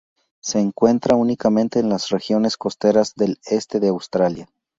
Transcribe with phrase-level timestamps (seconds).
[0.41, 4.49] Se encuentra únicamente en las regiones costeras del este de Australia.